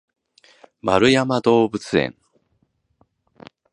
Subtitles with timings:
[0.83, 2.17] 円山動物園